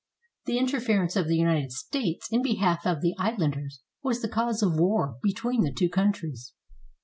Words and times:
The 0.45 0.57
interference 0.57 1.15
of 1.15 1.27
the 1.27 1.35
United 1.35 1.71
States 1.71 2.27
in 2.31 2.41
behalf 2.41 2.87
of 2.87 3.01
the 3.01 3.13
islanders 3.19 3.83
was 4.01 4.23
the 4.23 4.29
cause 4.29 4.63
of 4.63 4.79
war 4.79 5.17
between 5.21 5.61
the 5.61 5.71
two 5.71 5.89
countries. 5.89 6.53